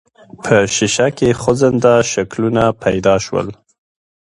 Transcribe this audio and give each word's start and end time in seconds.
په 0.43 0.55
ښيښه 0.73 1.07
کې 1.17 1.29
خوځنده 1.41 1.93
شکلونه 2.11 2.63
پيدا 2.83 3.15
شول. 3.25 3.47